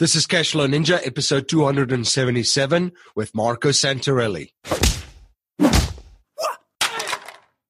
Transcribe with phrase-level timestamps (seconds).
[0.00, 4.48] This is Cashflow Ninja, episode 277 with Marco Santarelli.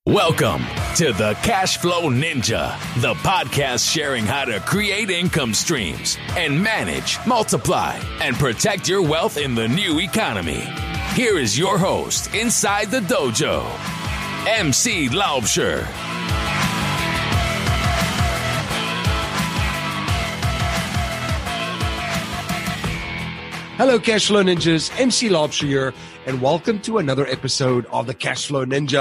[0.06, 0.62] Welcome
[0.94, 7.98] to the Cashflow Ninja, the podcast sharing how to create income streams and manage, multiply,
[8.22, 10.62] and protect your wealth in the new economy.
[11.14, 13.64] Here is your host inside the dojo,
[14.46, 15.84] MC Laubscher.
[23.80, 24.90] Hello, Cashflow Ninjas.
[25.00, 25.94] MC Laubscher here,
[26.26, 29.00] and welcome to another episode of the Cashflow Ninja.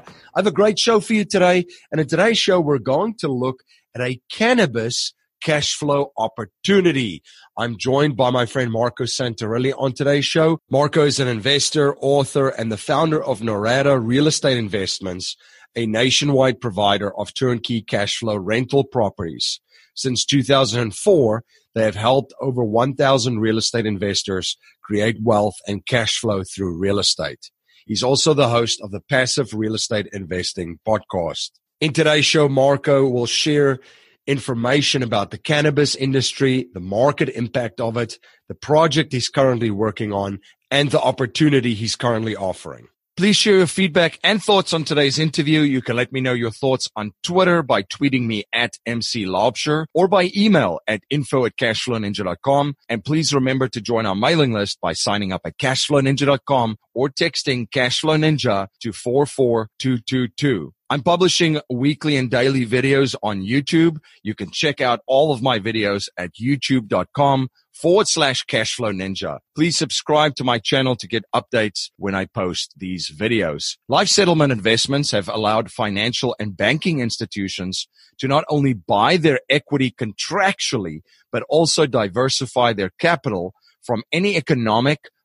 [0.00, 0.02] I
[0.36, 3.64] have a great show for you today, and in today's show, we're going to look
[3.92, 7.24] at a cannabis cash flow opportunity.
[7.58, 10.60] I'm joined by my friend Marco Santarelli on today's show.
[10.70, 15.36] Marco is an investor, author, and the founder of Norada Real Estate Investments,
[15.74, 19.60] a nationwide provider of turnkey cash flow rental properties.
[19.96, 21.42] Since 2004,
[21.74, 26.98] they have helped over 1,000 real estate investors create wealth and cash flow through real
[26.98, 27.50] estate.
[27.86, 31.50] He's also the host of the Passive Real Estate Investing podcast.
[31.80, 33.80] In today's show, Marco will share
[34.26, 40.12] information about the cannabis industry, the market impact of it, the project he's currently working
[40.12, 42.86] on, and the opportunity he's currently offering.
[43.16, 45.60] Please share your feedback and thoughts on today's interview.
[45.60, 49.86] You can let me know your thoughts on Twitter by tweeting me at MC Laubscher
[49.92, 52.76] or by email at info at cashflowninja.com.
[52.88, 57.68] And please remember to join our mailing list by signing up at cashflowninja.com or texting
[57.68, 60.72] Cashflow Ninja to 44222.
[60.88, 63.98] I'm publishing weekly and daily videos on YouTube.
[64.22, 67.48] You can check out all of my videos at youtube.com
[67.80, 69.38] forward slash cashflow ninja.
[69.54, 73.78] Please subscribe to my channel to get updates when I post these videos.
[73.88, 79.90] Life settlement investments have allowed financial and banking institutions to not only buy their equity
[79.90, 81.00] contractually,
[81.32, 85.08] but also diversify their capital from any economic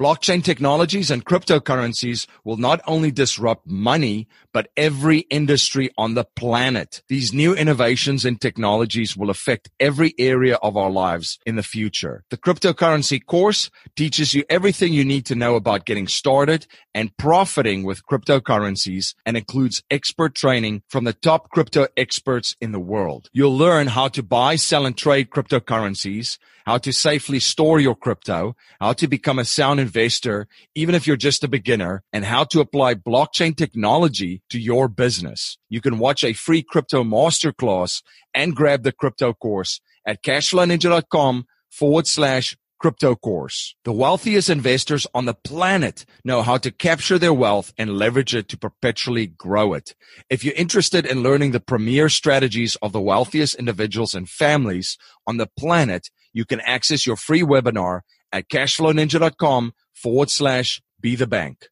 [0.00, 7.02] Blockchain technologies and cryptocurrencies will not only disrupt money, but every industry on the planet.
[7.08, 12.24] These new innovations and technologies will affect every area of our lives in the future.
[12.30, 17.84] The cryptocurrency course teaches you everything you need to know about getting started and profiting
[17.84, 23.28] with cryptocurrencies and includes expert training from the top crypto experts in the world.
[23.32, 28.54] You'll learn how to buy, sell, and trade cryptocurrencies, how to safely store your crypto,
[28.80, 32.60] how to become a sound investor, even if you're just a beginner, and how to
[32.60, 35.58] apply blockchain technology to your business.
[35.68, 38.02] You can watch a free crypto masterclass
[38.34, 43.76] and grab the crypto course at cashflowninja.com forward slash crypto course.
[43.84, 48.48] The wealthiest investors on the planet know how to capture their wealth and leverage it
[48.48, 49.94] to perpetually grow it.
[50.28, 55.36] If you're interested in learning the premier strategies of the wealthiest individuals and families on
[55.36, 58.00] the planet, you can access your free webinar
[58.32, 61.68] at cashflowninja.com forward slash be the bank.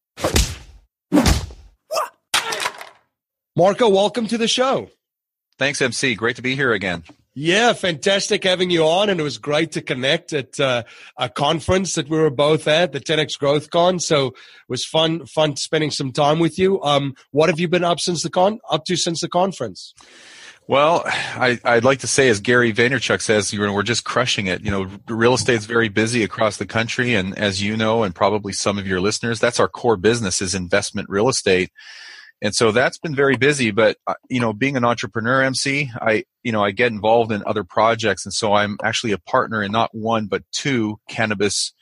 [3.56, 4.90] Marco, welcome to the show.
[5.58, 6.14] Thanks, MC.
[6.14, 7.04] Great to be here again.
[7.34, 10.82] Yeah, fantastic having you on, and it was great to connect at uh,
[11.16, 14.00] a conference that we were both at, the 10x Growth Con.
[14.00, 14.34] So it
[14.68, 16.82] was fun, fun spending some time with you.
[16.82, 19.94] Um, what have you been up since the con, up to since the conference?
[20.70, 24.46] Well, I, would like to say, as Gary Vaynerchuk says, you know, we're just crushing
[24.46, 24.60] it.
[24.60, 28.52] You know, real estate's very busy across the country, and as you know, and probably
[28.52, 31.70] some of your listeners, that's our core business is investment real estate
[32.40, 36.24] and so that's been very busy but uh, you know being an entrepreneur mc i
[36.42, 39.70] you know i get involved in other projects and so i'm actually a partner in
[39.70, 41.74] not one but two cannabis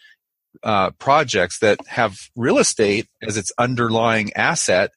[0.65, 4.91] uh, projects that have real estate as its underlying asset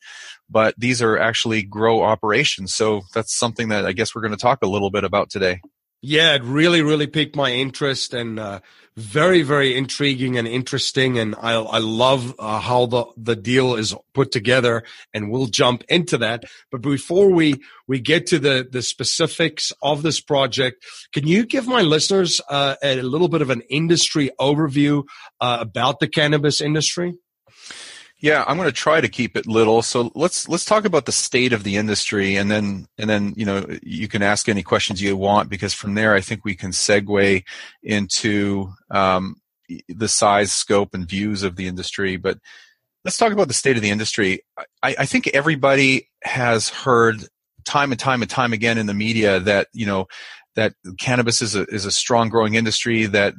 [0.52, 4.38] but these are actually grow operations so that's something that i guess we're going to
[4.38, 5.60] talk a little bit about today
[6.04, 8.62] yeah, it really, really piqued my interest and uh,
[8.98, 11.20] very, very intriguing and interesting.
[11.20, 14.84] And I, I love uh, how the, the deal is put together
[15.14, 16.46] and we'll jump into that.
[16.72, 20.84] But before we, we get to the, the specifics of this project,
[21.14, 25.04] can you give my listeners uh, a little bit of an industry overview
[25.40, 27.14] uh, about the cannabis industry?
[28.22, 29.82] Yeah, I'm going to try to keep it little.
[29.82, 33.46] So let's let's talk about the state of the industry, and then and then you
[33.46, 36.70] know you can ask any questions you want because from there I think we can
[36.70, 37.44] segue
[37.82, 39.38] into um,
[39.90, 42.16] the size, scope, and views of the industry.
[42.16, 42.38] But
[43.04, 44.42] let's talk about the state of the industry.
[44.84, 47.26] I, I think everybody has heard
[47.66, 50.08] time and time and time again in the media that you know
[50.56, 53.34] that cannabis is a is a strong growing industry that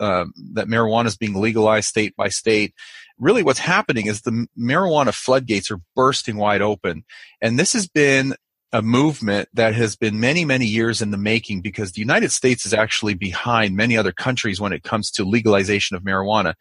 [0.00, 2.74] uh, that marijuana is being legalized state by state.
[3.18, 7.04] Really, what's happening is the marijuana floodgates are bursting wide open,
[7.40, 8.34] and this has been
[8.72, 12.66] a movement that has been many, many years in the making because the United States
[12.66, 16.54] is actually behind many other countries when it comes to legalization of marijuana.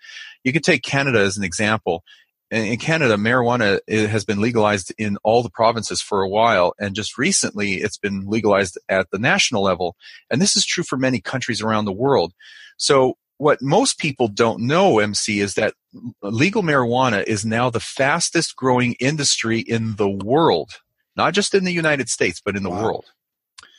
[0.44, 2.04] You could take Canada as an example.
[2.52, 7.18] In Canada, marijuana has been legalized in all the provinces for a while, and just
[7.18, 9.96] recently it's been legalized at the national level.
[10.30, 12.34] And this is true for many countries around the world.
[12.78, 15.74] So what most people don't know, MC, is that
[16.22, 20.72] legal marijuana is now the fastest growing industry in the world
[21.16, 22.84] not just in the United States, but in the wow.
[22.84, 23.06] world.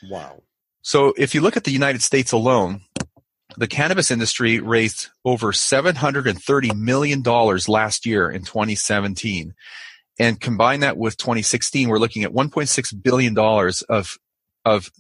[0.08, 0.42] Wow.
[0.82, 2.82] So if you look at the United States alone,
[3.56, 9.54] the cannabis industry raised over $730 million last year in 2017.
[10.18, 13.36] And combine that with 2016, we're looking at $1.6 billion
[13.88, 14.18] of,
[14.64, 14.90] of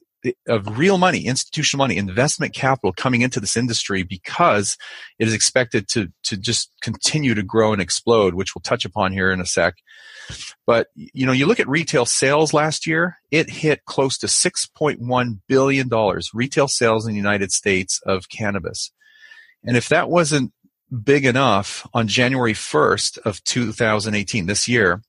[0.48, 4.76] of real money, institutional money, investment capital coming into this industry because
[5.18, 9.12] it is expected to to just continue to grow and explode, which we'll touch upon
[9.12, 9.74] here in a sec.
[10.66, 15.38] But you know, you look at retail sales last year, it hit close to 6.1
[15.46, 18.92] billion dollars retail sales in the United States of cannabis.
[19.64, 20.52] And if that wasn't
[21.02, 25.02] big enough on January 1st of 2018 this year,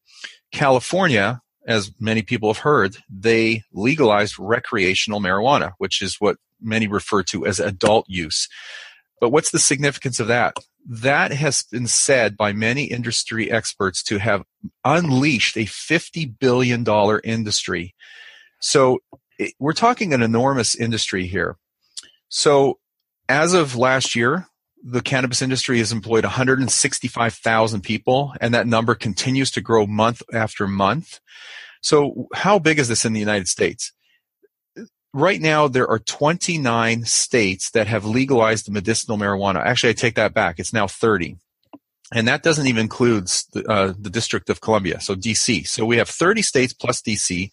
[0.51, 7.23] California as many people have heard, they legalized recreational marijuana, which is what many refer
[7.23, 8.47] to as adult use.
[9.19, 10.57] But what's the significance of that?
[10.87, 14.43] That has been said by many industry experts to have
[14.83, 16.85] unleashed a $50 billion
[17.23, 17.95] industry.
[18.61, 18.99] So
[19.59, 21.57] we're talking an enormous industry here.
[22.29, 22.79] So
[23.27, 24.47] as of last year,
[24.87, 30.67] the cannabis industry has employed 165,000 people, and that number continues to grow month after
[30.67, 31.19] month.
[31.81, 33.91] So, how big is this in the United States?
[35.11, 39.65] Right now, there are 29 states that have legalized medicinal marijuana.
[39.65, 40.59] Actually, I take that back.
[40.59, 41.37] It's now 30.
[42.13, 45.67] And that doesn't even include the, uh, the District of Columbia, so DC.
[45.67, 47.49] So we have 30 states plus DC,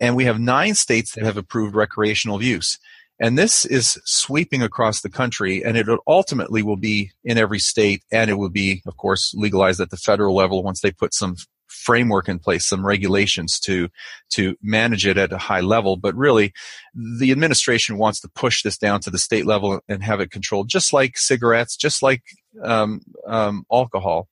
[0.00, 2.78] and we have nine states that have approved recreational use.
[3.20, 8.02] And this is sweeping across the country, and it ultimately will be in every state,
[8.10, 11.36] and it will be, of course, legalized at the federal level once they put some
[11.68, 13.88] framework in place, some regulations to
[14.30, 15.96] to manage it at a high level.
[15.96, 16.52] But really,
[16.94, 20.68] the administration wants to push this down to the state level and have it controlled,
[20.68, 22.22] just like cigarettes, just like
[22.62, 24.28] um, um, alcohol.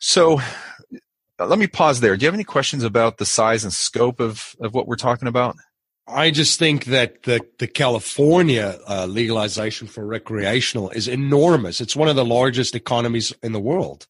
[0.00, 0.40] So,
[1.38, 2.16] let me pause there.
[2.16, 5.28] Do you have any questions about the size and scope of of what we're talking
[5.28, 5.56] about?
[6.12, 11.80] I just think that the the California uh, legalization for recreational is enormous.
[11.80, 14.06] It's one of the largest economies in the world.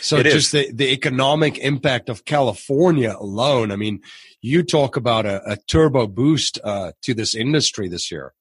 [0.00, 0.34] So It is.
[0.34, 3.70] just the, the economic impact of California alone.
[3.70, 4.00] I mean,
[4.40, 8.32] you talk about a, a turbo boost uh, to this industry this year.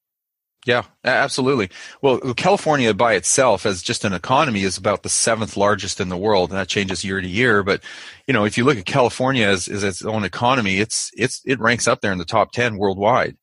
[0.67, 1.69] Yeah, absolutely.
[2.01, 6.17] Well, California by itself, as just an economy, is about the seventh largest in the
[6.17, 7.63] world, and that changes year to year.
[7.63, 7.81] But
[8.27, 11.61] you know, if you look at California as, as its own economy, it's it's it
[11.61, 13.37] ranks up there in the top ten worldwide.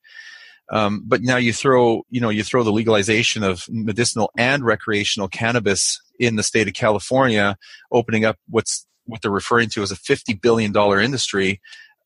[0.71, 5.29] Um, but now you throw you know you throw the legalization of medicinal and recreational
[5.29, 7.57] cannabis in the state of California,
[7.91, 11.63] opening up what's what they're referring to as a fifty billion dollar industry.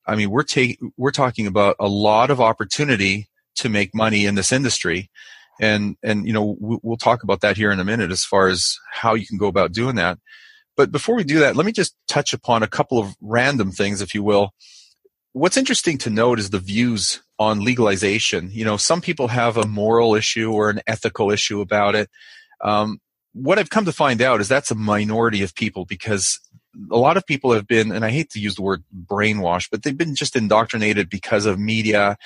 [0.07, 3.27] I mean, we're taking we're talking about a lot of opportunity
[3.59, 5.11] to make money in this industry.
[5.61, 8.49] And and you know we- we'll talk about that here in a minute as far
[8.49, 10.19] as how you can go about doing that.
[10.77, 14.01] But before we do that let me just touch upon a couple of random things
[14.03, 14.51] if you will.
[15.35, 18.51] What's interesting to note is the views on legalization.
[18.53, 22.11] You know some people have a moral issue or an ethical issue about it.
[22.63, 23.01] Um,
[23.35, 26.41] what i've come to find out is that's a minority of people because
[26.93, 29.85] a lot of people have been and i hate to use the word brainwashed but
[29.85, 32.17] they've been just indoctrinated because of media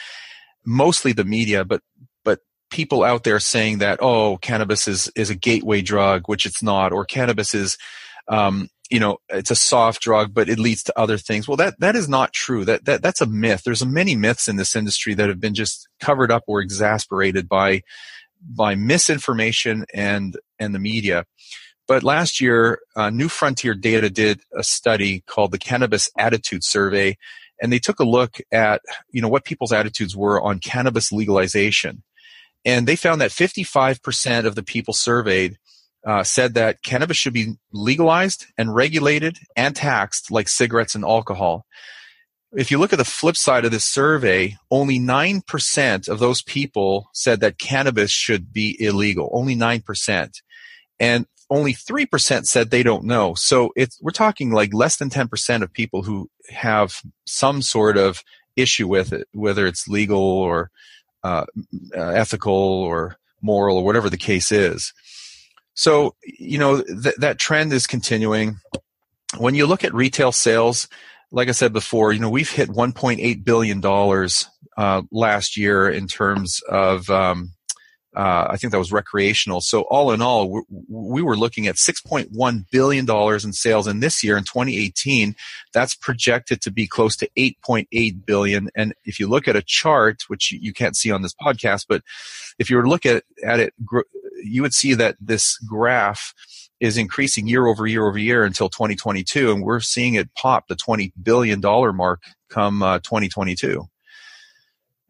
[0.65, 1.83] mostly the media, but
[2.25, 2.41] but
[2.71, 6.93] people out there saying that oh, cannabis is is a gateway drug, which it's not,
[6.93, 7.79] or cannabis is
[8.29, 11.49] um, you know it's a soft drug, but it leads to other things.
[11.49, 12.65] Well, that that is not true.
[12.65, 13.63] That that that's a myth.
[13.65, 17.83] There's many myths in this industry that have been just covered up or exasperated by
[18.43, 21.25] by misinformation and and the media.
[21.89, 27.19] But last year, uh, New Frontier Data did a study called the Cannabis Attitude Survey,
[27.63, 32.03] and they took a look at you know what people's attitudes were on cannabis legalization.
[32.65, 35.59] And they found that 55% of the people surveyed
[36.07, 41.65] uh, said that cannabis should be legalized and regulated and taxed like cigarettes and alcohol.
[42.53, 47.09] If you look at the flip side of this survey only 9% of those people
[47.15, 49.31] said that cannabis should be illegal.
[49.33, 50.31] Only 9%
[51.03, 53.35] and only 3% said they don't know.
[53.35, 58.23] So it's, we're talking like less than 10% of people who have some sort of
[58.57, 60.71] issue with it, whether it's legal or
[61.23, 61.45] uh,
[61.95, 64.95] uh, ethical or moral or whatever the case is.
[65.75, 68.57] So, you know, th- that trend is continuing.
[69.37, 70.89] When you look at retail sales,
[71.31, 73.85] like I said before, you know, we've hit $1.8 billion
[74.79, 77.53] uh, last year in terms of um,
[78.15, 79.61] uh, I think that was recreational.
[79.61, 84.03] So all in all, we, we were looking at 6.1 billion dollars in sales, and
[84.03, 85.35] this year in 2018,
[85.73, 88.69] that's projected to be close to 8.8 billion.
[88.75, 92.03] And if you look at a chart, which you can't see on this podcast, but
[92.59, 93.75] if you were to look at at it,
[94.45, 96.35] you would see that this graph
[96.81, 100.77] is increasing year over year over year until 2022, and we're seeing it pop the
[100.77, 103.87] 20 billion dollar mark come uh, 2022.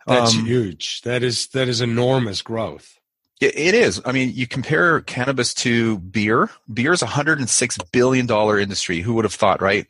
[0.07, 1.03] That's um, huge.
[1.03, 2.99] That is that is enormous growth.
[3.41, 4.01] It is.
[4.05, 6.49] I mean, you compare cannabis to beer.
[6.73, 9.01] Beer is a hundred and six billion dollar industry.
[9.01, 9.87] Who would have thought, right?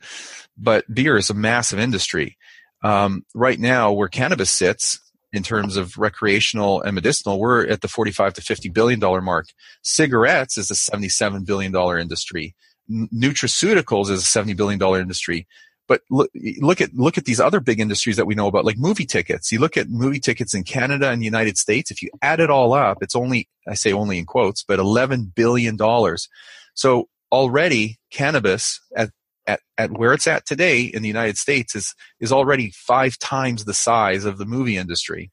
[0.56, 2.38] But beer is a massive industry.
[2.82, 5.00] Um, right now, where cannabis sits
[5.34, 9.48] in terms of recreational and medicinal, we're at the forty-five to fifty billion dollar mark.
[9.82, 12.54] Cigarettes is a seventy-seven billion dollar industry.
[12.90, 15.46] Nutraceuticals is a seventy billion dollar industry.
[15.92, 16.30] But look,
[16.62, 19.52] look at look at these other big industries that we know about, like movie tickets.
[19.52, 21.90] You look at movie tickets in Canada and the United States.
[21.90, 25.30] If you add it all up, it's only I say only in quotes, but eleven
[25.34, 26.30] billion dollars.
[26.72, 29.10] So already cannabis at
[29.46, 33.66] at, at where it's at today in the United States is is already five times
[33.66, 35.30] the size of the movie industry.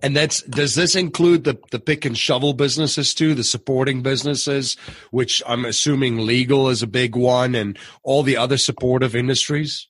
[0.00, 4.76] And that's does this include the the pick and shovel businesses too, the supporting businesses,
[5.10, 9.88] which I'm assuming legal is a big one, and all the other supportive industries?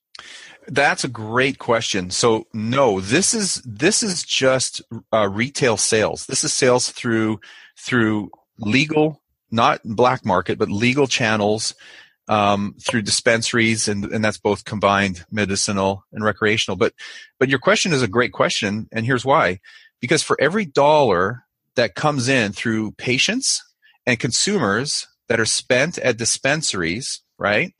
[0.66, 2.10] That's a great question.
[2.10, 4.80] So no, this is this is just
[5.12, 6.26] uh, retail sales.
[6.26, 7.40] This is sales through
[7.78, 11.74] through legal, not black market, but legal channels
[12.28, 16.76] um, through dispensaries, and, and that's both combined medicinal and recreational.
[16.76, 16.94] But
[17.38, 19.60] but your question is a great question, and here's why:
[20.00, 21.44] because for every dollar
[21.76, 23.62] that comes in through patients
[24.06, 27.74] and consumers that are spent at dispensaries, right?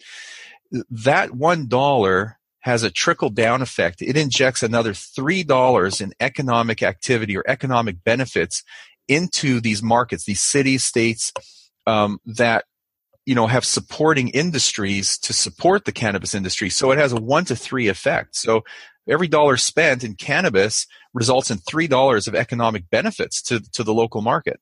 [0.90, 4.00] That one dollar has a trickle down effect.
[4.00, 8.62] It injects another $3 in economic activity or economic benefits
[9.06, 11.30] into these markets, these cities, states
[11.86, 12.64] um, that
[13.26, 17.44] you know have supporting industries to support the cannabis industry so it has a one
[17.44, 18.62] to three effect so
[19.08, 23.94] every dollar spent in cannabis results in three dollars of economic benefits to, to the
[23.94, 24.60] local market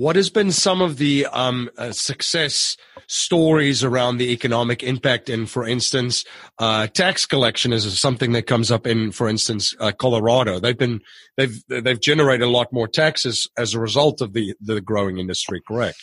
[0.00, 5.28] what has been some of the um, uh, success stories around the economic impact?
[5.28, 6.24] And for instance,
[6.58, 10.58] uh, tax collection is something that comes up in, for instance, uh, Colorado.
[10.58, 11.00] They've been
[11.36, 15.60] they've they've generated a lot more taxes as a result of the the growing industry.
[15.68, 16.00] Correct?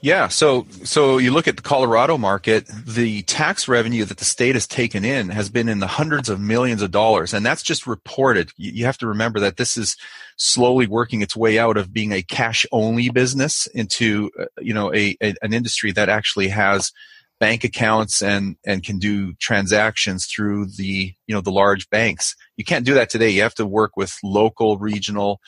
[0.00, 4.54] Yeah, so so you look at the Colorado market, the tax revenue that the state
[4.54, 7.86] has taken in has been in the hundreds of millions of dollars, and that's just
[7.86, 8.50] reported.
[8.56, 9.96] You have to remember that this is
[10.36, 14.92] slowly working its way out of being a cash only business into uh, you know
[14.94, 16.92] a, a an industry that actually has
[17.38, 22.34] bank accounts and and can do transactions through the you know the large banks.
[22.56, 23.30] You can't do that today.
[23.30, 25.40] You have to work with local, regional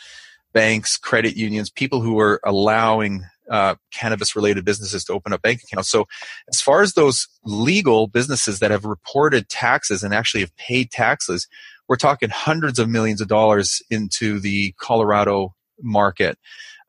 [0.53, 5.61] banks, credit unions, people who are allowing uh, cannabis related businesses to open up bank
[5.63, 5.91] accounts.
[5.91, 6.07] So,
[6.49, 11.47] as far as those legal businesses that have reported taxes and actually have paid taxes,
[11.89, 16.39] we're talking hundreds of millions of dollars into the Colorado market.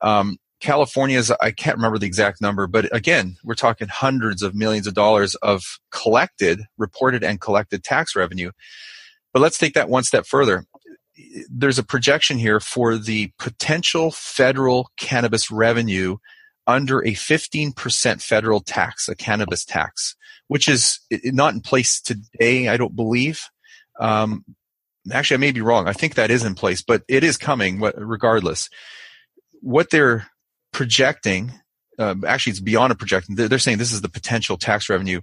[0.00, 4.86] Um, California's, I can't remember the exact number, but again, we're talking hundreds of millions
[4.86, 8.50] of dollars of collected, reported and collected tax revenue.
[9.32, 10.66] But let's take that one step further
[11.50, 16.16] there's a projection here for the potential federal cannabis revenue
[16.70, 20.16] under a 15% federal tax, a cannabis tax,
[20.48, 23.42] which is not in place today, I don't believe.
[23.98, 24.44] Um,
[25.12, 25.86] actually, I may be wrong.
[25.88, 28.68] I think that is in place, but it is coming regardless.
[29.60, 30.26] What they're
[30.72, 31.52] projecting,
[31.98, 33.34] uh, actually, it's beyond a projection.
[33.34, 35.20] They're, they're saying this is the potential tax revenue.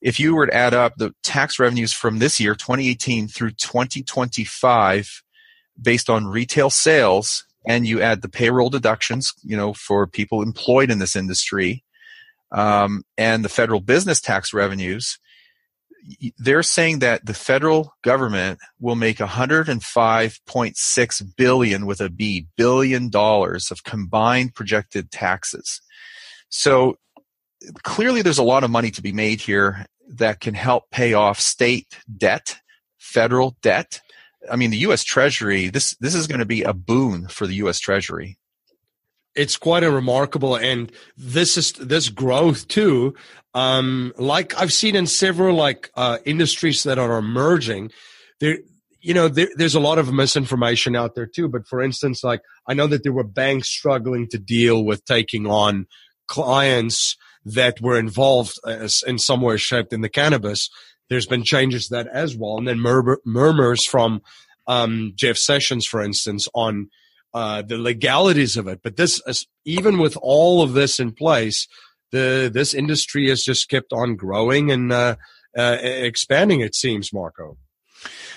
[0.00, 5.22] If you were to add up the tax revenues from this year, 2018 through 2025,
[5.80, 10.90] based on retail sales, and you add the payroll deductions, you know, for people employed
[10.90, 11.84] in this industry,
[12.50, 15.18] um, and the federal business tax revenues,
[16.38, 23.70] they're saying that the federal government will make 105.6 billion with a B billion dollars
[23.70, 25.80] of combined projected taxes.
[26.48, 26.96] So
[27.82, 31.38] clearly there's a lot of money to be made here that can help pay off
[31.38, 32.56] state debt,
[32.98, 34.00] federal debt,
[34.50, 35.04] I mean, the U.S.
[35.04, 37.78] Treasury this this is going to be a boon for the U.S.
[37.78, 38.38] Treasury.
[39.34, 43.14] it's quite a remarkable and this is this growth too
[43.54, 47.90] um like i've seen in several like uh industries that are emerging
[48.40, 48.58] there
[49.00, 52.40] you know there, there's a lot of misinformation out there too but for instance like
[52.66, 55.86] i know that there were banks struggling to deal with taking on
[56.28, 60.68] clients that were involved as, in some way shaped in the cannabis
[61.12, 64.20] there's been changes to that as well and then murmur, murmurs from
[64.66, 66.88] um, jeff sessions for instance on
[67.34, 68.80] uh, the legalities of it.
[68.82, 69.20] But this,
[69.64, 71.66] even with all of this in place,
[72.10, 75.16] the this industry has just kept on growing and uh,
[75.56, 76.60] uh, expanding.
[76.60, 77.56] It seems, Marco.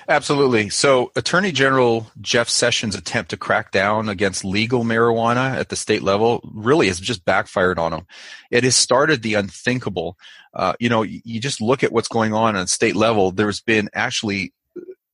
[0.07, 0.69] Absolutely.
[0.69, 6.03] So, Attorney General Jeff Sessions' attempt to crack down against legal marijuana at the state
[6.03, 8.05] level really has just backfired on him.
[8.51, 10.17] It has started the unthinkable.
[10.53, 13.31] Uh, you know, you just look at what's going on at state level.
[13.31, 14.53] There's been actually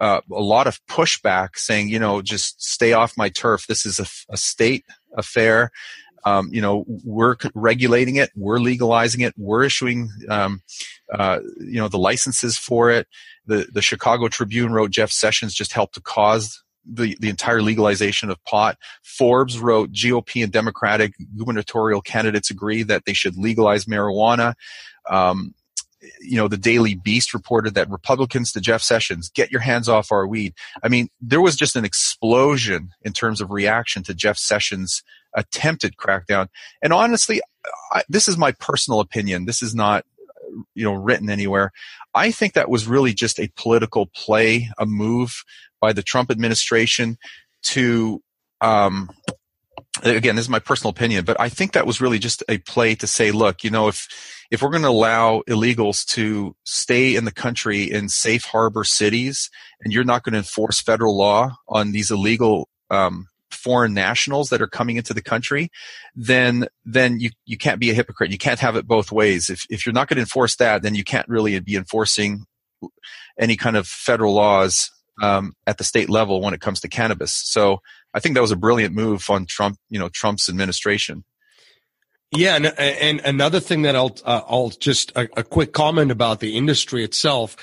[0.02, 3.68] uh, a lot of pushback saying, you know, just stay off my turf.
[3.68, 4.84] This is a, a state
[5.16, 5.72] affair.
[6.26, 10.62] Um, you know, we're regulating it, we're legalizing it, we're issuing, um,
[11.14, 13.08] uh, you know, the licenses for it.
[13.48, 18.30] The the Chicago Tribune wrote Jeff Sessions just helped to cause the, the entire legalization
[18.30, 18.78] of pot.
[19.04, 24.54] Forbes wrote GOP and Democratic gubernatorial candidates agree that they should legalize marijuana.
[25.10, 25.54] Um,
[26.20, 30.12] you know, the Daily Beast reported that Republicans to Jeff Sessions, get your hands off
[30.12, 30.54] our weed.
[30.82, 35.04] I mean, there was just an explosion in terms of reaction to Jeff Sessions'
[35.36, 36.48] attempted crackdown.
[36.82, 37.42] And honestly,
[37.92, 39.46] I, this is my personal opinion.
[39.46, 40.06] This is not,
[40.76, 41.72] you know, written anywhere.
[42.14, 45.44] I think that was really just a political play, a move
[45.80, 47.18] by the Trump administration
[47.64, 48.22] to,
[48.60, 49.10] um,
[50.04, 52.96] again, this is my personal opinion, but I think that was really just a play
[52.96, 54.08] to say, look, you know, if,
[54.52, 59.50] if we're going to allow illegals to stay in the country in safe harbor cities
[59.82, 63.28] and you're not going to enforce federal law on these illegal um,
[63.64, 65.70] foreign nationals that are coming into the country,
[66.16, 68.32] then then you, you can't be a hypocrite.
[68.32, 69.50] You can't have it both ways.
[69.50, 72.46] If if you're not going to enforce that, then you can't really be enforcing
[73.40, 77.34] any kind of federal laws um, at the state level when it comes to cannabis.
[77.34, 77.82] So
[78.14, 81.24] I think that was a brilliant move on Trump, you know, Trump's administration.
[82.34, 86.40] Yeah, and, and another thing that I'll uh, I'll just a, a, quick comment about
[86.40, 87.58] the industry itself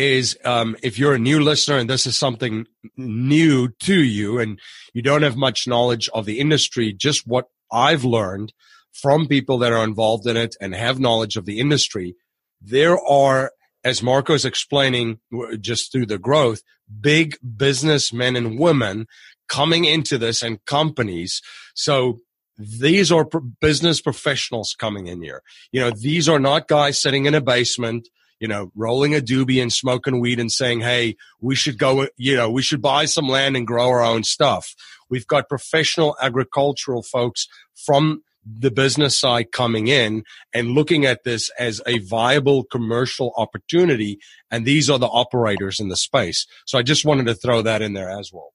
[0.00, 4.58] is um, if you're a new listener and this is something new to you and
[4.94, 8.54] you don't have much knowledge of the industry, just what I've learned
[8.92, 12.16] from people that are involved in it and have knowledge of the industry,
[12.62, 13.52] there are,
[13.84, 15.20] as Marco's is explaining,
[15.60, 16.62] just through the growth,
[17.00, 19.06] big businessmen and women
[19.48, 21.42] coming into this and companies.
[21.74, 22.20] So
[22.56, 23.28] these are
[23.60, 25.42] business professionals coming in here.
[25.72, 28.08] You know, these are not guys sitting in a basement,
[28.40, 32.34] you know, rolling a doobie and smoking weed and saying, Hey, we should go, you
[32.34, 34.74] know, we should buy some land and grow our own stuff.
[35.08, 40.24] We've got professional agricultural folks from the business side coming in
[40.54, 44.18] and looking at this as a viable commercial opportunity.
[44.50, 46.46] And these are the operators in the space.
[46.64, 48.54] So I just wanted to throw that in there as well.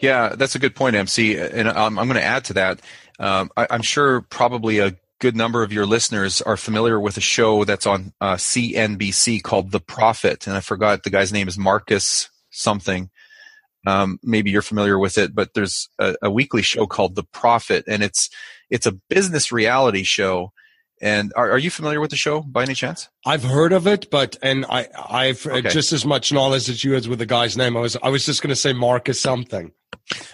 [0.00, 1.38] Yeah, that's a good point, MC.
[1.38, 2.80] And I'm, I'm going to add to that.
[3.18, 7.20] Um, I, am sure probably a good number of your listeners are familiar with a
[7.22, 11.56] show that's on uh, CNBC called The Profit, and I forgot the guy's name is
[11.56, 13.08] Marcus something.
[13.86, 17.84] Um, maybe you're familiar with it, but there's a, a, weekly show called The Profit,
[17.88, 18.28] and it's
[18.68, 20.52] it's a business reality show.
[21.04, 23.10] And are, are you familiar with the show by any chance?
[23.26, 25.68] I've heard of it, but and I I've uh, okay.
[25.68, 27.76] just as much knowledge as you as with the guy's name.
[27.76, 29.70] I was I was just going to say Marcus something.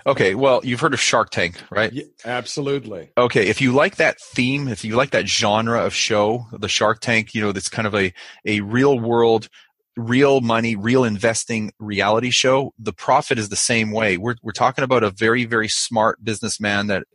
[0.06, 1.92] Okay, well, you've heard of Shark Tank, right?
[1.92, 3.10] Yeah, absolutely.
[3.18, 7.00] Okay, if you like that theme, if you like that genre of show, the Shark
[7.00, 8.12] Tank, you know, that's kind of a
[8.46, 9.48] a real world
[9.96, 12.72] real money, real investing reality show.
[12.78, 14.18] The profit is the same way.
[14.18, 17.08] We're we're talking about a very very smart businessman that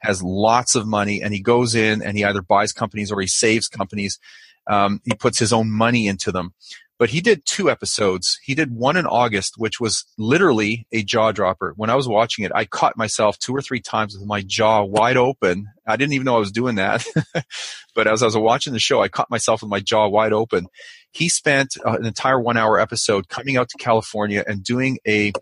[0.00, 3.26] has lots of money and he goes in and he either buys companies or he
[3.26, 4.18] saves companies.
[4.66, 6.54] Um, he puts his own money into them.
[7.00, 8.38] But he did two episodes.
[8.42, 11.72] He did one in August, which was literally a jaw dropper.
[11.76, 14.84] When I was watching it, I caught myself two or three times with my jaw
[14.84, 15.66] wide open.
[15.86, 17.06] I didn't even know I was doing that.
[17.94, 20.66] but as I was watching the show, I caught myself with my jaw wide open.
[21.10, 25.32] He spent uh, an entire one hour episode coming out to California and doing a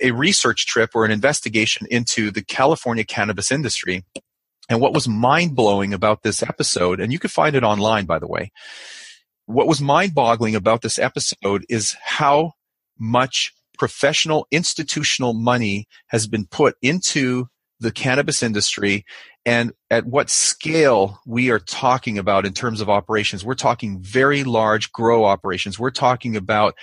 [0.00, 4.04] a research trip or an investigation into the California cannabis industry.
[4.68, 8.18] And what was mind blowing about this episode, and you can find it online, by
[8.18, 8.50] the way,
[9.46, 12.52] what was mind boggling about this episode is how
[12.98, 17.46] much professional institutional money has been put into
[17.80, 19.04] the cannabis industry
[19.46, 23.44] and at what scale we are talking about in terms of operations.
[23.44, 25.78] We're talking very large grow operations.
[25.78, 26.74] We're talking about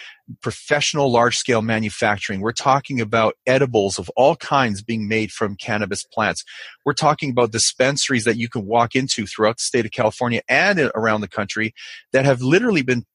[0.42, 2.40] professional large scale manufacturing.
[2.40, 6.46] We're talking about edibles of all kinds being made from cannabis plants.
[6.86, 10.80] We're talking about dispensaries that you can walk into throughout the state of California and
[10.96, 11.74] around the country
[12.14, 13.06] that have literally been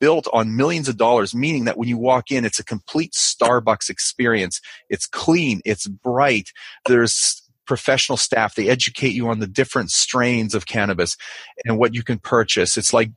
[0.00, 3.90] built on millions of dollars, meaning that when you walk in, it's a complete Starbucks
[3.90, 4.60] experience.
[4.88, 6.50] It's clean, it's bright.
[6.86, 8.54] There's professional staff.
[8.54, 11.16] They educate you on the different strains of cannabis
[11.64, 12.76] and what you can purchase.
[12.76, 13.10] It's like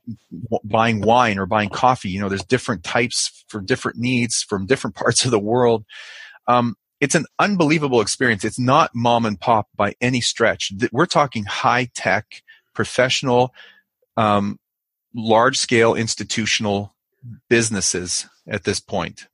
[0.64, 2.10] buying wine or buying coffee.
[2.10, 5.84] You know, there's different types for different needs from different parts of the world.
[6.46, 8.44] Um, it's an unbelievable experience.
[8.44, 10.72] It's not mom and pop by any stretch.
[10.92, 12.42] We're talking high tech,
[12.74, 13.54] professional,
[14.18, 14.58] um,
[15.14, 16.94] large scale institutional
[17.48, 19.26] businesses at this point.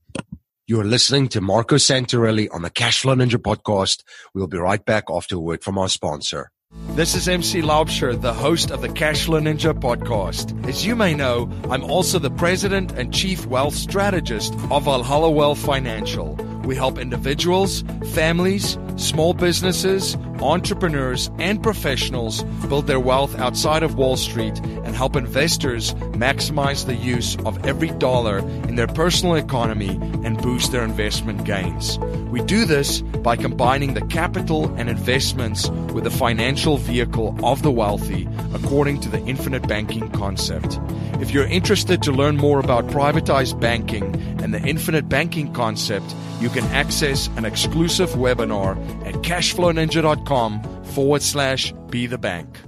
[0.67, 4.03] You are listening to Marco Santarelli on the Cashflow Ninja podcast.
[4.35, 6.51] We'll be right back after a word from our sponsor.
[6.91, 10.67] This is MC Laubscher, the host of the Cashflow Ninja podcast.
[10.67, 15.59] As you may know, I'm also the president and chief wealth strategist of Valhalla Wealth
[15.59, 16.35] Financial.
[16.67, 24.17] We help individuals, families, small businesses, entrepreneurs, and professionals build their wealth outside of Wall
[24.17, 29.91] Street and help investors maximize the use of every dollar in their personal economy
[30.25, 31.99] and boost their investment gains.
[32.31, 37.71] We do this by combining the capital and investments with the financial vehicle of the
[37.71, 40.81] wealthy according to the infinite banking concept.
[41.21, 44.05] If you're interested to learn more about privatized banking
[44.43, 51.75] and the infinite banking concept, you can access an exclusive webinar at cashflowninja.com forward slash
[51.91, 52.59] be the bank.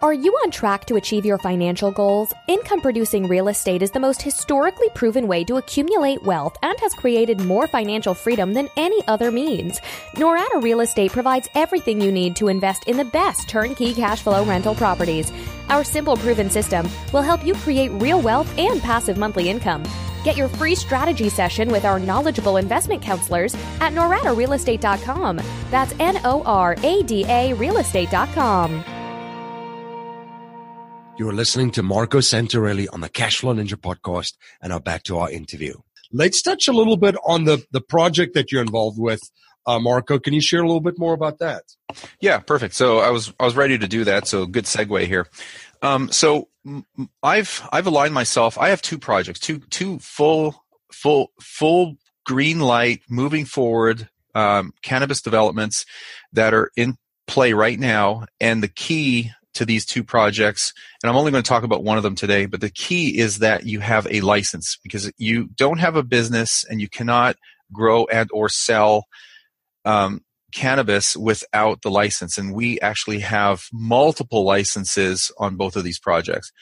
[0.00, 2.32] Are you on track to achieve your financial goals?
[2.48, 6.94] Income producing real estate is the most historically proven way to accumulate wealth and has
[6.94, 9.78] created more financial freedom than any other means.
[10.16, 14.44] Norada Real Estate provides everything you need to invest in the best turnkey cash flow
[14.44, 15.30] rental properties.
[15.68, 19.84] Our simple proven system will help you create real wealth and passive monthly income.
[20.24, 25.40] Get your free strategy session with our knowledgeable investment counselors at noradarealestate.com.
[25.70, 28.84] That's N O R A D A realestate.com.
[31.18, 34.32] You're listening to Marco Santarelli on the Cashflow Ninja podcast
[34.62, 35.74] and now back to our interview.
[36.10, 39.20] Let's touch a little bit on the, the project that you're involved with.
[39.66, 41.62] Uh, Marco, can you share a little bit more about that?
[42.20, 42.74] Yeah, perfect.
[42.74, 44.26] So I was I was ready to do that.
[44.26, 45.28] So good segue here.
[45.82, 46.48] Um, so
[47.22, 48.56] I've I've aligned myself.
[48.56, 55.20] I have two projects, two two full full full green light moving forward um, cannabis
[55.20, 55.84] developments
[56.32, 58.26] that are in play right now.
[58.40, 61.98] And the key to these two projects, and I'm only going to talk about one
[61.98, 65.78] of them today, but the key is that you have a license because you don't
[65.78, 67.36] have a business and you cannot
[67.70, 69.04] grow and or sell
[69.84, 72.38] um, cannabis without the license.
[72.38, 76.52] And we actually have multiple licenses on both of these projects.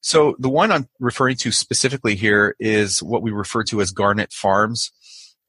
[0.00, 4.32] So the one I'm referring to specifically here is what we refer to as Garnet
[4.32, 4.92] Farms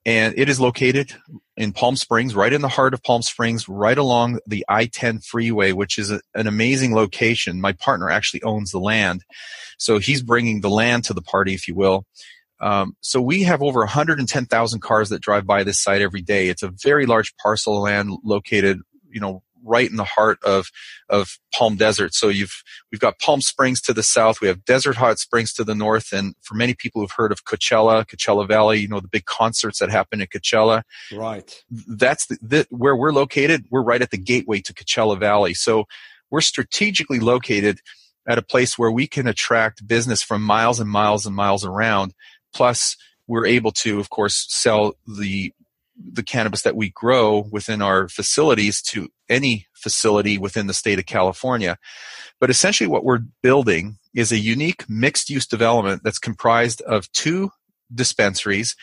[0.05, 1.13] and it is located
[1.55, 5.71] in Palm Springs, right in the heart of Palm Springs, right along the I-10 freeway,
[5.71, 7.61] which is a, an amazing location.
[7.61, 9.23] My partner actually owns the land,
[9.77, 12.05] so he's bringing the land to the party, if you will.
[12.59, 16.47] Um, so we have over 110,000 cars that drive by this site every day.
[16.47, 20.69] It's a very large parcel of land located, you know, right in the heart of
[21.09, 22.13] of Palm Desert.
[22.13, 25.63] So you've we've got Palm Springs to the south, we have Desert Hot Springs to
[25.63, 29.07] the north, and for many people who've heard of Coachella, Coachella Valley, you know the
[29.07, 30.83] big concerts that happen in Coachella.
[31.11, 31.63] Right.
[31.69, 33.65] That's the, the, where we're located.
[33.69, 35.53] We're right at the gateway to Coachella Valley.
[35.53, 35.85] So
[36.29, 37.79] we're strategically located
[38.27, 42.13] at a place where we can attract business from miles and miles and miles around.
[42.53, 42.95] Plus,
[43.27, 45.53] we're able to, of course, sell the
[45.95, 51.05] the cannabis that we grow within our facilities to any facility within the state of
[51.05, 51.77] California.
[52.39, 57.51] But essentially, what we're building is a unique mixed use development that's comprised of two
[57.93, 58.75] dispensaries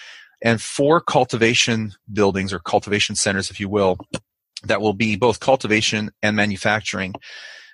[0.43, 3.99] and four cultivation buildings or cultivation centers, if you will,
[4.65, 7.15] that will be both cultivation and manufacturing.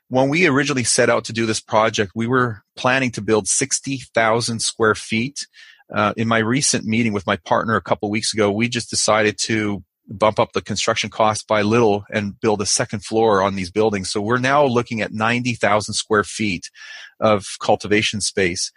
[0.08, 4.60] When we originally set out to do this project, we were planning to build 60,000
[4.60, 5.46] square feet
[5.94, 9.38] uh, in my recent meeting with my partner a couple weeks ago, we just decided
[9.38, 13.70] to bump up the construction cost by little and build a second floor on these
[13.70, 14.10] buildings.
[14.10, 16.70] So we're now looking at 90,000 square feet
[17.20, 18.72] of cultivation space.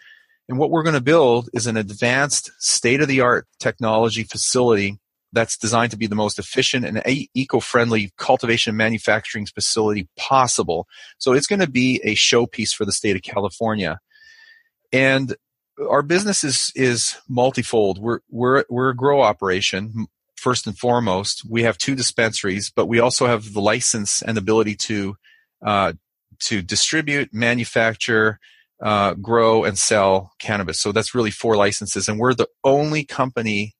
[0.47, 4.99] And what we're going to build is an advanced state of the art technology facility
[5.31, 7.03] that's designed to be the most efficient and
[7.35, 10.87] eco-friendly cultivation manufacturing facility possible.
[11.19, 13.99] So it's going to be a showpiece for the state of California.
[14.91, 15.35] And
[15.87, 17.99] our business is is multifold.
[17.99, 20.07] We're we're we're a grow operation.
[20.39, 21.43] first and foremost.
[21.49, 25.15] We have two dispensaries, but we also have the license and ability to
[25.65, 25.93] uh,
[26.39, 28.39] to distribute, manufacture,
[28.81, 30.79] uh, grow, and sell cannabis.
[30.79, 33.75] So that's really four licenses, and we're the only company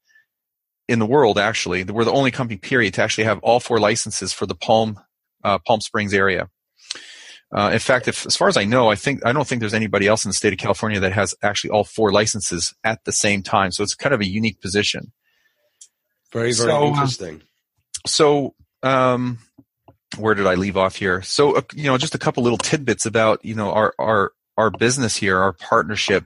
[0.87, 1.37] in the world.
[1.37, 4.99] Actually, we're the only company, period, to actually have all four licenses for the Palm
[5.43, 6.49] uh, Palm Springs area.
[7.51, 9.73] Uh, in fact, if, as far as I know, I think I don't think there's
[9.73, 13.11] anybody else in the state of California that has actually all four licenses at the
[13.11, 13.71] same time.
[13.71, 15.11] So it's kind of a unique position.
[16.31, 17.41] Very, very so, uh, interesting.
[18.05, 19.39] so, um,
[20.17, 21.23] where did I leave off here?
[21.23, 24.69] So, uh, you know, just a couple little tidbits about you know our our our
[24.69, 26.25] business here, our partnership.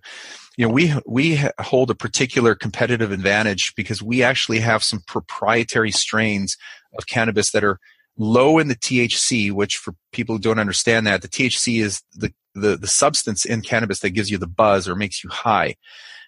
[0.58, 5.92] You know, we we hold a particular competitive advantage because we actually have some proprietary
[5.92, 6.58] strains
[6.98, 7.80] of cannabis that are
[8.18, 12.34] low in the THC, which for people who don't understand that, the THC is the,
[12.54, 15.76] the, the substance in cannabis that gives you the buzz or makes you high.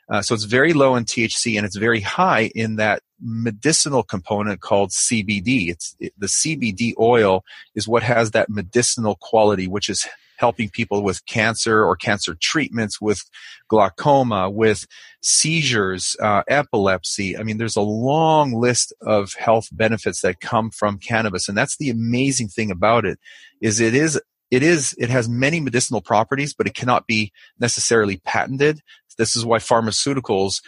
[0.09, 4.61] Uh, so it's very low in THC and it's very high in that medicinal component
[4.61, 5.69] called CBD.
[5.69, 7.43] It's it, the CBD oil
[7.73, 12.99] is what has that medicinal quality, which is helping people with cancer or cancer treatments,
[13.01, 13.23] with
[13.67, 14.85] glaucoma, with
[15.21, 17.37] seizures, uh, epilepsy.
[17.37, 21.77] I mean, there's a long list of health benefits that come from cannabis, and that's
[21.77, 23.19] the amazing thing about it.
[23.61, 24.21] Is it is
[24.51, 28.81] it is it has many medicinal properties, but it cannot be necessarily patented.
[29.17, 30.61] This is why pharmaceuticals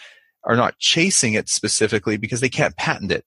[0.43, 3.25] are not chasing it specifically because they can't patent it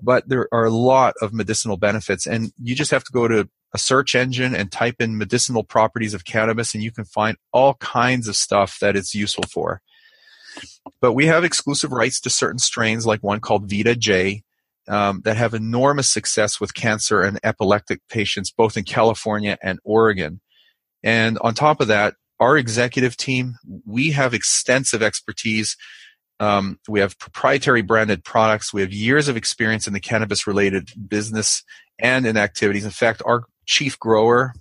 [0.00, 3.48] but there are a lot of medicinal benefits and you just have to go to
[3.74, 7.74] a search engine and type in medicinal properties of cannabis and you can find all
[7.74, 9.80] kinds of stuff that it's useful for.
[11.00, 14.42] But we have exclusive rights to certain strains like one called Vita J
[14.88, 20.40] um, that have enormous success with cancer and epileptic patients both in California and Oregon.
[21.02, 23.54] And on top of that, our executive team,
[23.86, 25.76] we have extensive expertise
[26.42, 28.74] um, we have proprietary branded products.
[28.74, 31.62] We have years of experience in the cannabis related business
[32.00, 32.84] and in activities.
[32.84, 34.54] In fact, our chief grower,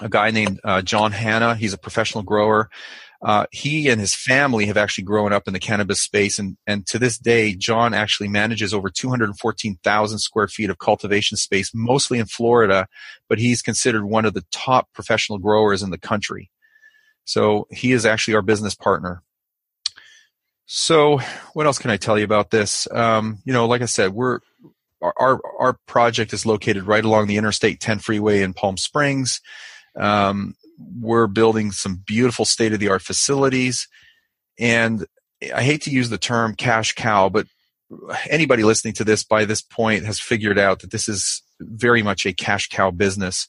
[0.00, 1.54] a guy named uh, John Hanna.
[1.54, 2.70] He's a professional grower.
[3.22, 6.86] Uh, he and his family have actually grown up in the cannabis space, and, and
[6.86, 12.26] to this day, John actually manages over 214,000 square feet of cultivation space, mostly in
[12.26, 12.86] Florida,
[13.28, 16.50] but he's considered one of the top professional growers in the country.
[17.24, 19.22] So he is actually our business partner.
[20.66, 21.20] So,
[21.52, 22.88] what else can I tell you about this?
[22.90, 24.40] Um, you know, like I said, we're
[25.02, 29.40] our our project is located right along the Interstate 10 freeway in Palm Springs.
[29.98, 30.54] Um,
[31.00, 33.88] we're building some beautiful state of the art facilities,
[34.58, 35.06] and
[35.54, 37.46] I hate to use the term cash cow, but
[38.28, 42.26] anybody listening to this by this point has figured out that this is very much
[42.26, 43.48] a cash cow business.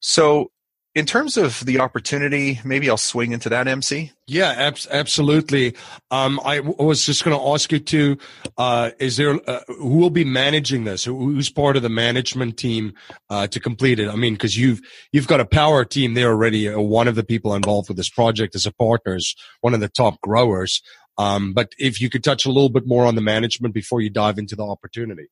[0.00, 0.50] So
[0.96, 4.12] in terms of the opportunity, maybe I'll swing into that, MC.
[4.26, 5.74] Yeah, ab- absolutely.
[6.10, 8.18] Um, was just going to ask you to,
[8.56, 11.04] uh, is there, uh, who will be managing this?
[11.04, 12.94] Who's part of the management team,
[13.28, 14.08] uh, to complete it?
[14.08, 14.80] I mean, cause you've,
[15.12, 16.66] you've got a power team there already.
[16.66, 19.80] Uh, one of the people involved with this project is a partner, is one of
[19.80, 20.80] the top growers.
[21.18, 24.10] Um, but if you could touch a little bit more on the management before you
[24.10, 25.28] dive into the opportunity.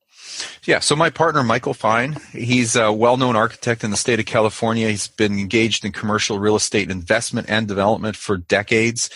[0.65, 0.79] Yeah.
[0.79, 4.89] So my partner, Michael Fine, he's a well-known architect in the state of California.
[4.89, 9.11] He's been engaged in commercial real estate investment and development for decades.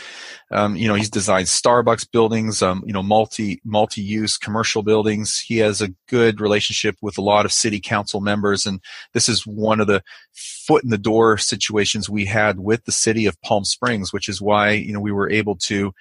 [0.51, 5.39] Um, you know, he's designed Starbucks buildings, um, you know, multi, multi-use commercial buildings.
[5.39, 8.65] He has a good relationship with a lot of city council members.
[8.65, 8.81] And
[9.13, 10.03] this is one of the
[10.33, 14.41] foot in the door situations we had with the city of Palm Springs, which is
[14.41, 15.93] why, you know, we were able to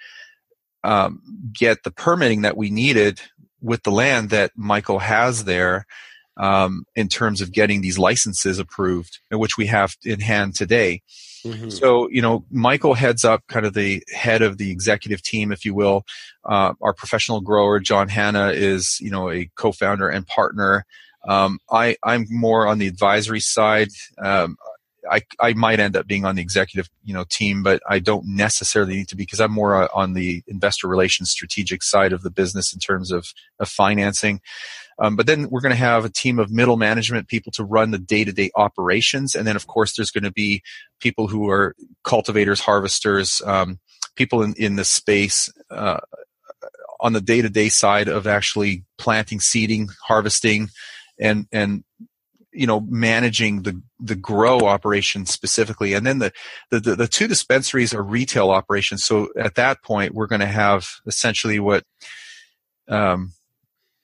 [0.83, 1.21] um,
[1.53, 3.21] get the permitting that we needed
[3.61, 5.85] with the land that Michael has there
[6.37, 11.01] um, in terms of getting these licenses approved, which we have in hand today.
[11.45, 11.69] Mm-hmm.
[11.69, 15.65] So, you know, Michael heads up kind of the head of the executive team, if
[15.65, 16.05] you will.
[16.45, 20.85] Uh, our professional grower, John Hanna, is, you know, a co-founder and partner.
[21.27, 23.89] Um, I, I'm more on the advisory side.
[24.17, 24.57] Um,
[25.09, 28.25] I, I might end up being on the executive you know team, but I don't
[28.27, 32.21] necessarily need to be because I'm more uh, on the investor relations strategic side of
[32.21, 34.41] the business in terms of, of financing.
[35.01, 37.91] Um, but then we're going to have a team of middle management people to run
[37.91, 40.61] the day-to-day operations, and then of course there's going to be
[40.99, 43.79] people who are cultivators, harvesters, um,
[44.15, 45.51] people in in the space.
[45.69, 45.99] Uh,
[47.01, 50.67] on the day-to-day side of actually planting, seeding, harvesting,
[51.17, 51.83] and and
[52.51, 55.93] you know managing the the grow operation specifically.
[55.93, 56.31] And then the,
[56.71, 59.03] the the, two dispensaries are retail operations.
[59.03, 61.83] So at that point we're going to have essentially what
[62.87, 63.33] um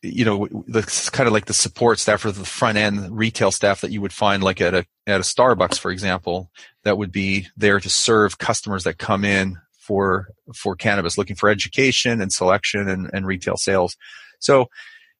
[0.02, 3.82] you know the kind of like the support staff or the front end retail staff
[3.82, 6.52] that you would find like at a at a Starbucks for example
[6.84, 11.50] that would be there to serve customers that come in for for cannabis looking for
[11.50, 13.96] education and selection and, and retail sales.
[14.40, 14.68] So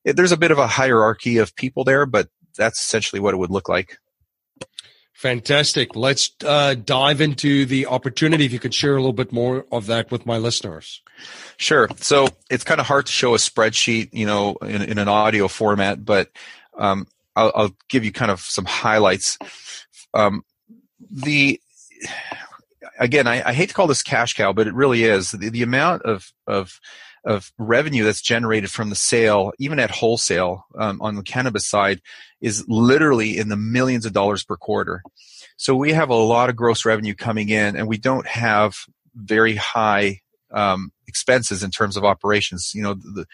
[0.04, 3.52] there's a bit of a hierarchy of people there, but that's essentially what it would
[3.52, 3.98] look like.
[5.14, 5.96] Fantastic.
[5.96, 8.46] Let's uh, dive into the opportunity.
[8.46, 11.02] If you could share a little bit more of that with my listeners.
[11.58, 11.88] Sure.
[11.98, 15.48] So it's kind of hard to show a spreadsheet, you know, in, in an audio
[15.48, 16.30] format, but
[16.78, 19.38] um, I'll, I'll, give you kind of some highlights.
[20.14, 20.44] Um,
[21.10, 21.62] the
[23.00, 25.64] again, I, I, hate to call this cash cow, but it really is the, the
[25.64, 26.80] amount of of
[27.24, 32.02] of revenue that's generated from the sale, even at wholesale um, on the cannabis side,
[32.46, 35.02] is literally in the millions of dollars per quarter.
[35.58, 38.76] So we have a lot of gross revenue coming in, and we don't have
[39.16, 40.20] very high
[40.52, 42.72] um, expenses in terms of operations.
[42.76, 43.26] You know, the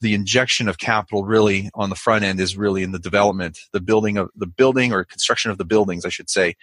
[0.00, 3.80] the injection of capital really on the front end is really in the development, the
[3.80, 6.54] building of the building or construction of the buildings, I should say.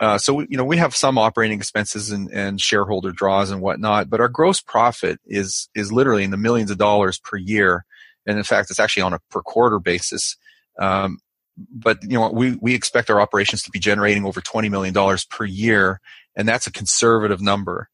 [0.00, 3.60] Uh, so we, you know we have some operating expenses and, and shareholder draws and
[3.60, 7.84] whatnot, but our gross profit is is literally in the millions of dollars per year,
[8.24, 10.38] and in fact, it's actually on a per quarter basis.
[10.78, 11.18] Um,
[11.56, 15.24] but you know we we expect our operations to be generating over twenty million dollars
[15.24, 16.00] per year,
[16.36, 17.88] and that's a conservative number.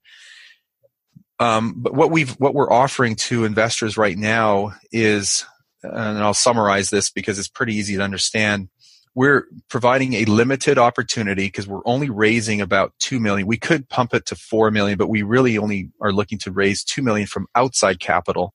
[1.41, 5.47] Um, but what we've what we're offering to investors right now is,
[5.83, 8.69] and I'll summarize this because it's pretty easy to understand
[9.15, 13.47] we're providing a limited opportunity because we're only raising about 2 million.
[13.47, 16.83] We could pump it to 4 million, but we really only are looking to raise
[16.83, 18.55] 2 million from outside capital.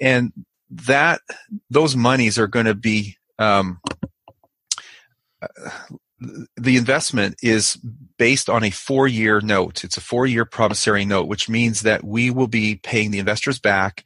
[0.00, 0.32] And
[0.70, 1.20] that,
[1.68, 3.80] those monies are going to be, um,
[6.56, 7.76] the investment is
[8.18, 9.84] based on a four year note.
[9.84, 13.58] It's a four year promissory note, which means that we will be paying the investors
[13.58, 14.04] back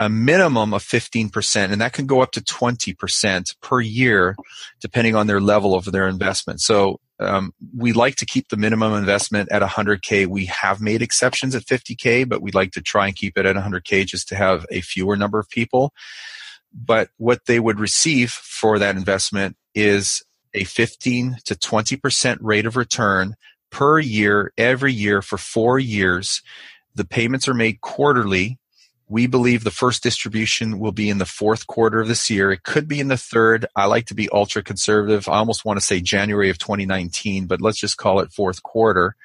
[0.00, 4.34] a minimum of 15%, and that can go up to 20% per year,
[4.80, 6.62] depending on their level of their investment.
[6.62, 10.26] So um, we like to keep the minimum investment at 100K.
[10.26, 13.56] We have made exceptions at 50K, but we'd like to try and keep it at
[13.56, 15.92] 100K just to have a fewer number of people.
[16.72, 20.22] But what they would receive for that investment is
[20.54, 23.34] a 15 to 20% rate of return
[23.70, 26.42] per year, every year for four years.
[26.94, 28.58] The payments are made quarterly
[29.10, 32.52] we believe the first distribution will be in the fourth quarter of this year.
[32.52, 33.66] It could be in the third.
[33.74, 35.28] I like to be ultra conservative.
[35.28, 39.16] I almost want to say January of 2019, but let's just call it fourth quarter.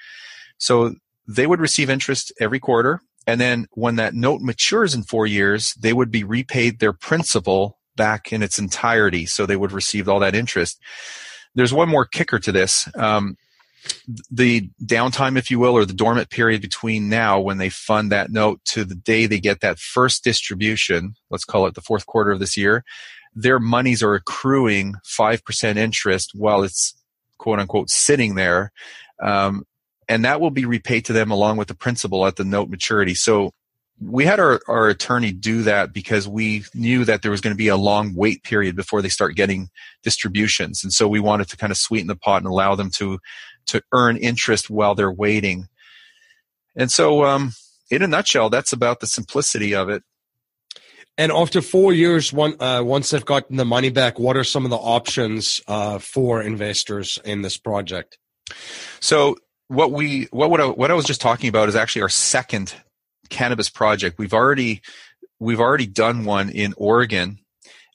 [0.58, 0.96] So
[1.28, 3.00] they would receive interest every quarter.
[3.28, 7.80] And then when that note matures in four years, they would be repaid their principal
[7.96, 9.26] back in its entirety.
[9.26, 10.80] So they would receive all that interest.
[11.56, 12.90] There's one more kicker to this.
[12.96, 13.38] Um,
[14.32, 18.32] the downtime, if you will, or the dormant period between now when they fund that
[18.32, 22.32] note to the day they get that first distribution, let's call it the fourth quarter
[22.32, 22.84] of this year,
[23.36, 26.96] their monies are accruing 5% interest while it's
[27.38, 28.72] quote unquote sitting there.
[29.22, 29.66] Um,
[30.08, 33.16] and that will be repaid to them along with the principal at the note maturity.
[33.16, 33.52] So
[34.00, 37.58] we had our, our attorney do that because we knew that there was going to
[37.58, 39.70] be a long wait period before they start getting
[40.04, 40.84] distributions.
[40.84, 43.20] And so we wanted to kind of sweeten the pot and allow them to
[43.68, 45.68] to earn interest while they're waiting.
[46.76, 47.54] And so, um,
[47.90, 50.04] in a nutshell, that's about the simplicity of it.
[51.18, 54.66] And after four years, one, uh, once they've gotten the money back, what are some
[54.66, 58.18] of the options uh, for investors in this project?
[59.00, 62.10] So, what we what what I, what I was just talking about is actually our
[62.10, 62.74] second
[63.30, 64.18] cannabis project.
[64.18, 64.82] We've already
[65.40, 67.40] we've already done one in Oregon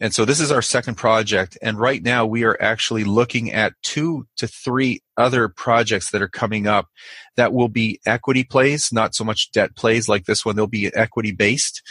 [0.00, 1.58] and so this is our second project.
[1.60, 6.28] And right now we are actually looking at two to three other projects that are
[6.28, 6.88] coming up
[7.36, 10.56] that will be equity plays, not so much debt plays like this one.
[10.56, 11.82] They'll be equity based.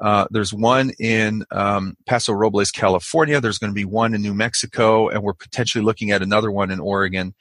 [0.00, 3.40] Uh, there's one in um, Paso Robles, California.
[3.40, 6.72] There's going to be one in New Mexico, and we're potentially looking at another one
[6.72, 7.34] in Oregon.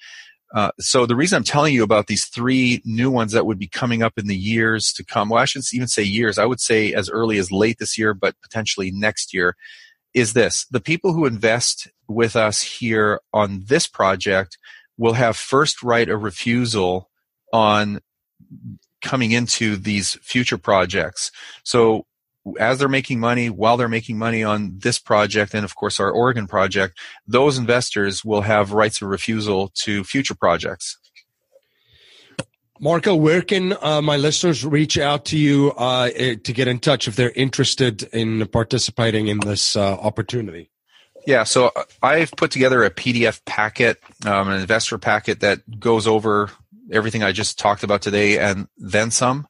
[0.54, 3.68] Uh, so the reason I'm telling you about these three new ones that would be
[3.68, 6.38] coming up in the years to come, well, I shouldn't even say years.
[6.38, 9.56] I would say as early as late this year, but potentially next year,
[10.14, 14.58] is this the people who invest with us here on this project
[14.98, 17.10] will have first right of refusal
[17.54, 18.00] on
[19.02, 21.32] coming into these future projects.
[21.64, 22.06] So
[22.60, 26.12] as they're making money, while they're making money on this project and of course our
[26.12, 30.97] Oregon project, those investors will have rights of refusal to future projects.
[32.80, 36.80] Marco, where can uh, my listeners reach out to you uh, eh, to get in
[36.80, 40.71] touch if they're interested in participating in this uh, opportunity?
[41.28, 46.07] Yeah, so uh, I've put together a PDF packet, um, an investor packet that goes
[46.07, 46.49] over
[46.91, 49.47] everything I just talked about today and then some.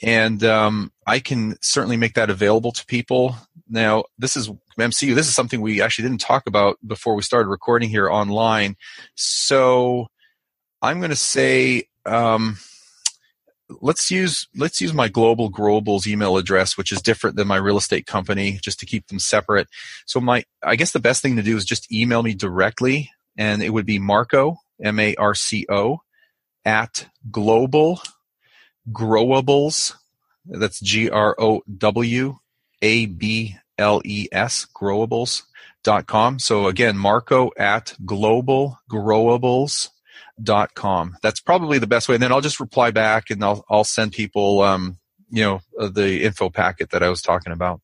[0.00, 3.36] And um, I can certainly make that available to people.
[3.68, 4.48] Now, this is
[4.78, 5.14] MCU.
[5.14, 8.76] This is something we actually didn't talk about before we started recording here online.
[9.14, 10.08] So
[10.80, 12.58] I'm going to say um,
[13.80, 17.78] let's use let's use my global growables email address which is different than my real
[17.78, 19.68] estate company just to keep them separate
[20.04, 23.62] so my i guess the best thing to do is just email me directly and
[23.62, 25.98] it would be marco m-a-r-c-o
[26.64, 28.00] at global
[28.90, 29.94] growables
[30.46, 31.16] that's g-r-o-w-a-b-l-e-s
[34.74, 35.42] growables
[35.84, 39.88] dot com so again marco at global growables
[40.42, 41.16] dot com.
[41.22, 42.14] That's probably the best way.
[42.16, 44.98] And then I'll just reply back and I'll I'll send people um,
[45.30, 47.80] you know uh, the info packet that I was talking about.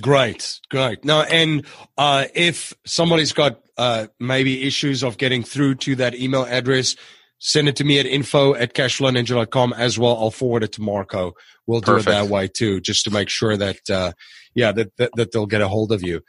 [0.00, 1.04] Great, great.
[1.04, 1.66] Now, and
[1.98, 6.96] uh, if somebody's got uh, maybe issues of getting through to that email address,
[7.44, 10.16] send it to me at info at cashflowninja.com as well.
[10.16, 11.32] I'll forward it to Marco.
[11.66, 14.12] We'll do it that way too, just to make sure that, uh,
[14.54, 16.20] yeah, that, that, that, they'll get a hold of you.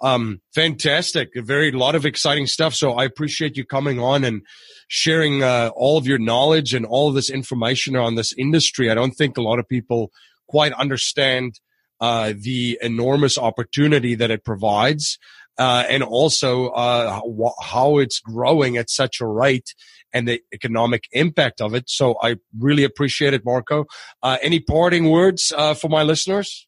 [0.00, 1.28] Um, fantastic.
[1.36, 2.74] A very lot of exciting stuff.
[2.74, 4.42] So I appreciate you coming on and
[4.88, 8.90] sharing uh, all of your knowledge and all of this information on this industry.
[8.90, 10.10] I don't think a lot of people
[10.48, 11.60] quite understand
[12.00, 15.18] uh, the enormous opportunity that it provides.
[15.58, 17.20] Uh, and also uh,
[17.60, 19.74] how it's growing at such a rate
[20.12, 21.88] and the economic impact of it.
[21.88, 23.86] So I really appreciate it, Marco.
[24.22, 26.66] Uh, any parting words uh, for my listeners?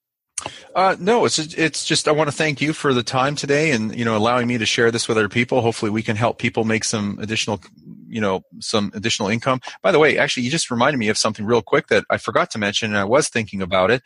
[0.75, 3.97] Uh, no, it's it's just I want to thank you for the time today and
[3.97, 5.61] you know allowing me to share this with other people.
[5.61, 7.61] Hopefully, we can help people make some additional
[8.09, 9.61] you know some additional income.
[9.81, 12.51] By the way, actually, you just reminded me of something real quick that I forgot
[12.51, 14.03] to mention, and I was thinking about it.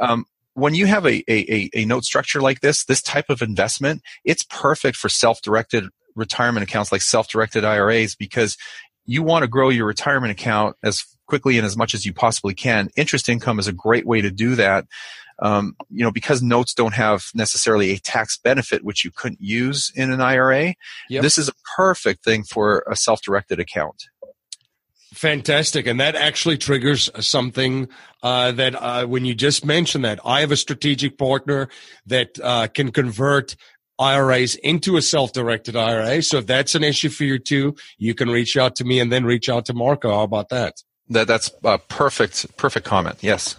[0.00, 0.24] Um,
[0.54, 4.44] when you have a, a, a note structure like this, this type of investment, it's
[4.44, 5.84] perfect for self-directed
[6.14, 8.56] retirement accounts like self-directed IRAs because
[9.04, 12.54] you want to grow your retirement account as quickly and as much as you possibly
[12.54, 12.88] can.
[12.96, 14.86] Interest income is a great way to do that
[15.40, 19.92] um, you know, because notes don't have necessarily a tax benefit, which you couldn't use
[19.94, 20.74] in an IRA,
[21.08, 21.22] yep.
[21.22, 24.04] this is a perfect thing for a self-directed account.
[25.14, 25.86] Fantastic.
[25.86, 27.88] And that actually triggers something
[28.22, 31.68] uh, that uh, when you just mentioned that, I have a strategic partner
[32.06, 33.54] that uh, can convert
[33.98, 36.20] IRAs into a self-directed IRA.
[36.20, 39.12] So if that's an issue for you too, you can reach out to me and
[39.12, 40.12] then reach out to Marco.
[40.12, 40.82] How about that?
[41.10, 43.18] That that's a perfect perfect comment.
[43.20, 43.56] Yes.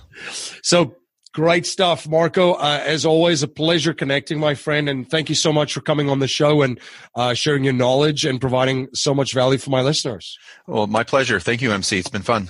[0.61, 0.95] So
[1.35, 2.53] Great stuff, Marco.
[2.53, 6.09] Uh, as always, a pleasure connecting, my friend, and thank you so much for coming
[6.09, 6.79] on the show and
[7.13, 10.39] uh, sharing your knowledge and providing so much value for my listeners.
[10.65, 11.41] Well, my pleasure.
[11.41, 11.99] Thank you, MC.
[11.99, 12.47] It's been fun.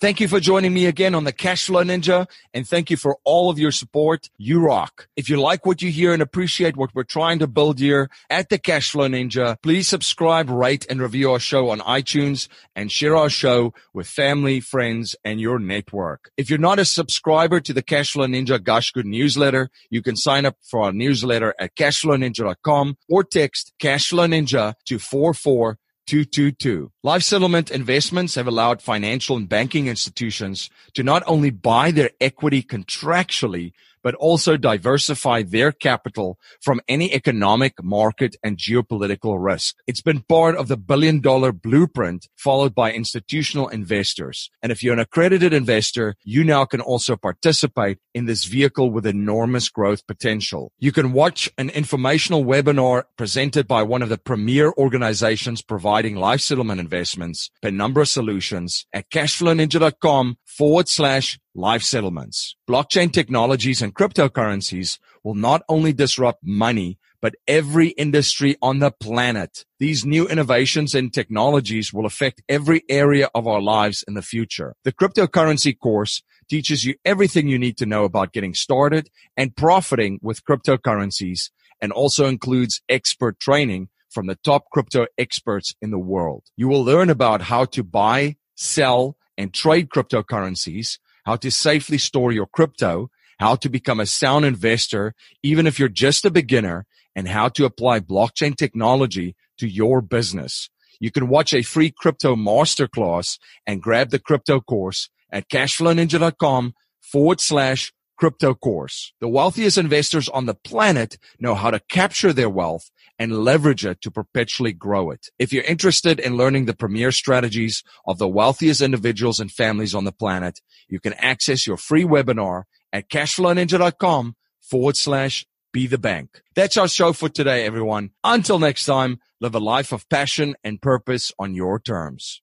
[0.00, 3.50] Thank you for joining me again on the Cashflow Ninja, and thank you for all
[3.50, 4.30] of your support.
[4.38, 5.08] You rock.
[5.16, 8.48] If you like what you hear and appreciate what we're trying to build here at
[8.48, 12.46] the Cashflow Ninja, please subscribe, rate, and review our show on iTunes
[12.76, 16.30] and share our show with family, friends, and your network.
[16.36, 20.46] If you're not a subscriber to the Cashflow Ninja Gosh Good newsletter, you can sign
[20.46, 25.76] up for our newsletter at cashflowninja.com or text Cashflow Ninja to 44
[26.08, 26.90] 222.
[27.02, 32.62] Life settlement investments have allowed financial and banking institutions to not only buy their equity
[32.62, 33.72] contractually,
[34.02, 39.76] but also diversify their capital from any economic, market, and geopolitical risk.
[39.86, 44.50] It's been part of the billion dollar blueprint followed by institutional investors.
[44.62, 49.06] And if you're an accredited investor, you now can also participate in this vehicle with
[49.06, 50.72] enormous growth potential.
[50.78, 56.40] You can watch an informational webinar presented by one of the premier organizations providing life
[56.40, 62.56] settlement investments, Penumbra Solutions at cashflowninja.com forward slash life settlements.
[62.68, 69.64] Blockchain technologies and cryptocurrencies will not only disrupt money, but every industry on the planet.
[69.78, 74.74] These new innovations and technologies will affect every area of our lives in the future.
[74.84, 80.18] The cryptocurrency course teaches you everything you need to know about getting started and profiting
[80.22, 86.44] with cryptocurrencies and also includes expert training from the top crypto experts in the world.
[86.56, 92.32] You will learn about how to buy, sell, and trade cryptocurrencies, how to safely store
[92.32, 95.12] your crypto, how to become a sound investor,
[95.42, 100.70] even if you're just a beginner, and how to apply blockchain technology to your business.
[100.98, 106.72] You can watch a free crypto masterclass and grab the crypto course at cashflowninja.com
[107.02, 109.12] forward slash crypto course.
[109.20, 114.00] The wealthiest investors on the planet know how to capture their wealth and leverage it
[114.02, 115.28] to perpetually grow it.
[115.38, 120.04] If you're interested in learning the premier strategies of the wealthiest individuals and families on
[120.04, 126.40] the planet, you can access your free webinar at cashflowninja.com forward slash be the bank.
[126.54, 128.10] That's our show for today, everyone.
[128.24, 132.42] Until next time, live a life of passion and purpose on your terms.